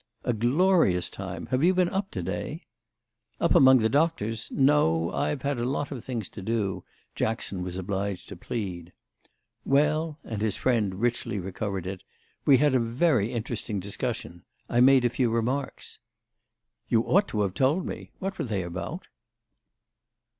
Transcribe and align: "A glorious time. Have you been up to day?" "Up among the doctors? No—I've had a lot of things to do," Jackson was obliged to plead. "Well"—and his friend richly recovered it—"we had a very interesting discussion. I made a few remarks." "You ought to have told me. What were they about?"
"A 0.23 0.33
glorious 0.33 1.11
time. 1.11 1.45
Have 1.51 1.63
you 1.63 1.75
been 1.75 1.87
up 1.87 2.09
to 2.09 2.23
day?" 2.23 2.65
"Up 3.39 3.53
among 3.53 3.81
the 3.81 3.87
doctors? 3.87 4.49
No—I've 4.51 5.43
had 5.43 5.59
a 5.59 5.63
lot 5.63 5.91
of 5.91 6.03
things 6.03 6.27
to 6.29 6.41
do," 6.41 6.83
Jackson 7.13 7.61
was 7.61 7.77
obliged 7.77 8.27
to 8.29 8.35
plead. 8.35 8.93
"Well"—and 9.63 10.41
his 10.41 10.57
friend 10.57 10.95
richly 11.01 11.39
recovered 11.39 11.85
it—"we 11.85 12.57
had 12.57 12.73
a 12.73 12.79
very 12.79 13.31
interesting 13.31 13.79
discussion. 13.79 14.41
I 14.67 14.79
made 14.81 15.05
a 15.05 15.09
few 15.11 15.29
remarks." 15.29 15.99
"You 16.87 17.01
ought 17.03 17.27
to 17.27 17.41
have 17.43 17.53
told 17.53 17.85
me. 17.85 18.09
What 18.17 18.39
were 18.39 18.45
they 18.45 18.63
about?" 18.63 19.07